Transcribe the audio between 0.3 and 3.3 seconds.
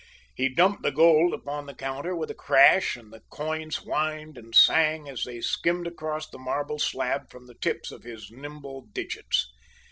He dumped the gold upon the counter with a crash, and the